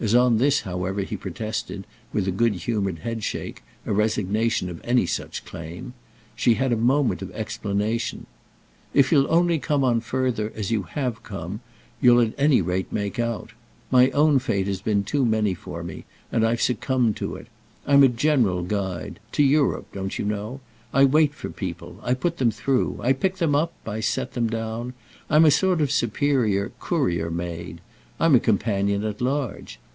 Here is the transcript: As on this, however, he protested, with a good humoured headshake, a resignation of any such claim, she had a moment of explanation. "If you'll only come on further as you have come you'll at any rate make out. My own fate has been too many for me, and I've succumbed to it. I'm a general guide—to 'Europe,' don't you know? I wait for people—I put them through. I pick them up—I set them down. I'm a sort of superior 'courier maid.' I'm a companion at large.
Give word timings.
As 0.00 0.14
on 0.14 0.38
this, 0.38 0.60
however, 0.60 1.02
he 1.02 1.16
protested, 1.16 1.84
with 2.12 2.28
a 2.28 2.30
good 2.30 2.54
humoured 2.54 3.00
headshake, 3.00 3.64
a 3.84 3.92
resignation 3.92 4.70
of 4.70 4.80
any 4.84 5.06
such 5.06 5.44
claim, 5.44 5.92
she 6.36 6.54
had 6.54 6.72
a 6.72 6.76
moment 6.76 7.20
of 7.20 7.32
explanation. 7.32 8.26
"If 8.94 9.10
you'll 9.10 9.26
only 9.28 9.58
come 9.58 9.82
on 9.82 10.00
further 10.00 10.52
as 10.54 10.70
you 10.70 10.84
have 10.84 11.24
come 11.24 11.62
you'll 12.00 12.20
at 12.20 12.34
any 12.38 12.62
rate 12.62 12.92
make 12.92 13.18
out. 13.18 13.50
My 13.90 14.10
own 14.10 14.38
fate 14.38 14.68
has 14.68 14.80
been 14.80 15.02
too 15.02 15.26
many 15.26 15.52
for 15.52 15.82
me, 15.82 16.04
and 16.30 16.46
I've 16.46 16.62
succumbed 16.62 17.16
to 17.16 17.34
it. 17.34 17.48
I'm 17.84 18.04
a 18.04 18.08
general 18.08 18.62
guide—to 18.62 19.42
'Europe,' 19.42 19.88
don't 19.92 20.16
you 20.16 20.24
know? 20.24 20.60
I 20.94 21.04
wait 21.06 21.34
for 21.34 21.50
people—I 21.50 22.14
put 22.14 22.36
them 22.36 22.52
through. 22.52 23.00
I 23.02 23.12
pick 23.12 23.38
them 23.38 23.56
up—I 23.56 23.98
set 23.98 24.34
them 24.34 24.48
down. 24.48 24.94
I'm 25.28 25.44
a 25.44 25.50
sort 25.50 25.80
of 25.80 25.90
superior 25.90 26.70
'courier 26.78 27.32
maid.' 27.32 27.80
I'm 28.20 28.36
a 28.36 28.40
companion 28.40 29.02
at 29.02 29.20
large. 29.20 29.80